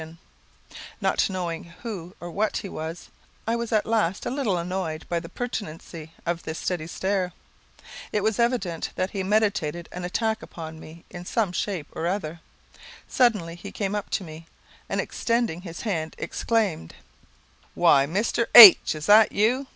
[0.99, 3.09] Not knowing who or what he was,
[3.45, 7.33] I was at last a little annoyed by the pertinacity of this steady stare.
[8.11, 12.41] It was evident that he meditated an attack upon me in some shape or other.
[13.07, 14.47] Suddenly he came up to me,
[14.89, 16.95] and extending his hand, exclaimed,
[17.75, 19.67] "Why, Mister H, is this you?